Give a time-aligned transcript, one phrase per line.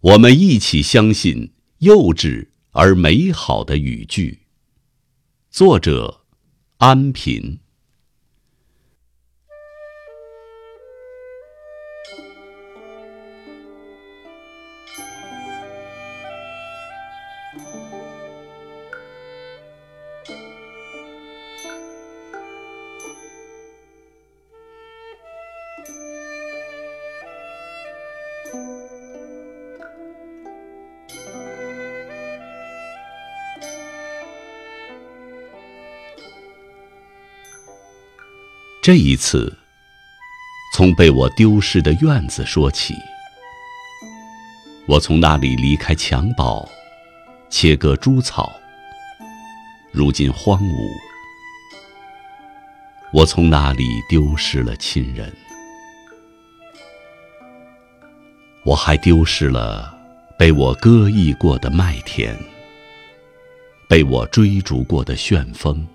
[0.00, 4.42] 我们一起相信幼稚而美好的语句。
[5.50, 6.20] 作者：
[6.76, 7.58] 安平。
[38.80, 39.54] 这一次，
[40.72, 42.94] 从被我丢失的院子说起。
[44.86, 46.66] 我从那里离开襁褓，
[47.50, 48.50] 切割猪草，
[49.92, 50.88] 如今荒芜。
[53.12, 55.30] 我从那里丢失了亲人，
[58.64, 59.94] 我还丢失了
[60.38, 62.34] 被我割溢过的麦田，
[63.88, 65.86] 被我追逐过的旋风。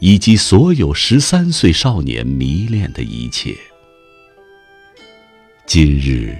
[0.00, 3.54] 以及所有十三岁少年迷恋的一切，
[5.66, 6.36] 今日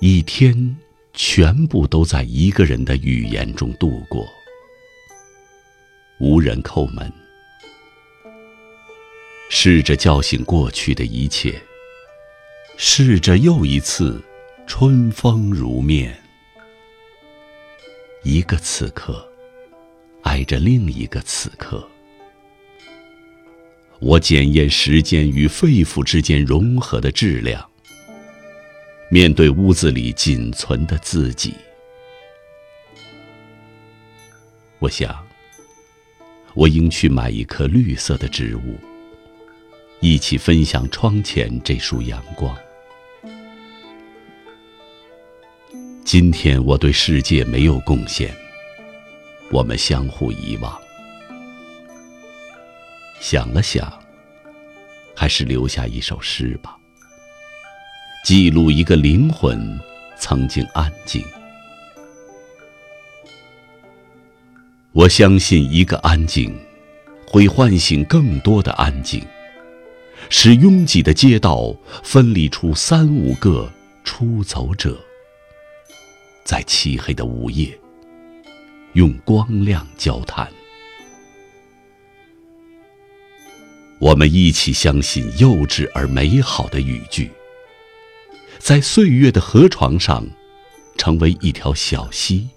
[0.00, 0.76] 一天
[1.12, 4.26] 全部都在一个人的语言中度过。
[6.18, 7.12] 无人叩门，
[9.50, 11.60] 试着叫醒过去的一切，
[12.76, 14.22] 试着又一次
[14.66, 16.16] 春风如面。
[18.22, 19.28] 一个此刻，
[20.22, 21.88] 挨着另一个此刻。
[24.04, 27.64] 我检验时间与肺腑之间融合的质量。
[29.08, 31.54] 面对屋子里仅存的自己，
[34.80, 35.24] 我想，
[36.54, 38.76] 我应去买一棵绿色的植物，
[40.00, 42.56] 一起分享窗前这束阳光。
[46.04, 48.34] 今天我对世界没有贡献，
[49.52, 50.76] 我们相互遗忘。
[53.22, 54.02] 想了想，
[55.14, 56.76] 还是留下一首诗吧，
[58.24, 59.78] 记录一个灵魂
[60.18, 61.24] 曾经安静。
[64.90, 66.52] 我相信一个安静，
[67.24, 69.24] 会唤醒更多的安静，
[70.28, 71.72] 使拥挤的街道
[72.02, 73.72] 分离出三五个
[74.02, 75.00] 出走者，
[76.42, 77.78] 在漆黑的午夜，
[78.94, 80.50] 用光亮交谈。
[84.02, 87.30] 我们一起相信幼稚而美好的语句，
[88.58, 90.26] 在岁月的河床上，
[90.98, 92.48] 成为一条小溪。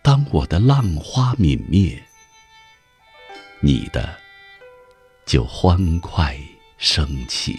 [0.00, 2.02] 当我的浪花泯灭，
[3.60, 4.16] 你的
[5.26, 6.34] 就欢快
[6.78, 7.58] 升起。